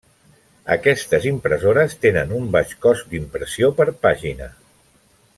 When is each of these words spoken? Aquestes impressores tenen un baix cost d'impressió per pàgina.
Aquestes 0.75 1.27
impressores 1.31 1.93
tenen 2.05 2.33
un 2.39 2.49
baix 2.57 2.73
cost 2.85 3.07
d'impressió 3.11 3.69
per 3.81 3.87
pàgina. 4.07 4.49